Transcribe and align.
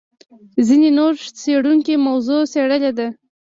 ځینې 0.67 0.89
نور 0.97 1.13
څېړونکي 1.39 1.93
موضوع 2.07 2.41
څېړلې 2.51 2.91
ده. 2.97 3.07